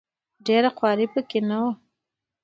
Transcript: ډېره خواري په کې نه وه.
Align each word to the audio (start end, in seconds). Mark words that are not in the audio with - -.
ډېره 0.47 0.69
خواري 0.77 1.07
په 1.13 1.21
کې 1.29 1.39
نه 1.49 1.57
وه. 1.63 1.71